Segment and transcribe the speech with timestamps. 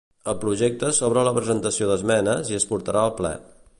[0.31, 3.35] El projecte s'obre a la presentació d'esmenes i es portarà al ple.